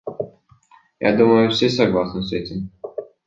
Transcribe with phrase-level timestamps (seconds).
[0.99, 2.71] Я думаю, все согласны с этим.